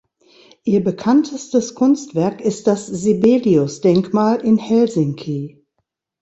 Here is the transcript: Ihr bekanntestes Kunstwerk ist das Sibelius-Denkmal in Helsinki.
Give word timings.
Ihr 0.63 0.83
bekanntestes 0.83 1.75
Kunstwerk 1.75 2.41
ist 2.41 2.65
das 2.65 2.87
Sibelius-Denkmal 2.87 4.41
in 4.43 4.57
Helsinki. 4.57 5.63